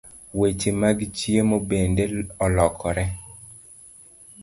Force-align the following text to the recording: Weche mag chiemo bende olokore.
Weche 0.39 0.71
mag 0.81 0.97
chiemo 1.17 1.57
bende 1.69 2.03
olokore. 2.45 3.05